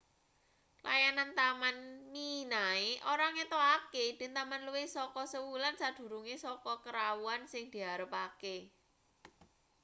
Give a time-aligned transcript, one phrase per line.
[0.87, 1.77] layanan taman
[2.13, 8.55] minae ora ngetokake idin taman luwih saka sewulan sadurunge saka karawuhan sing diarepake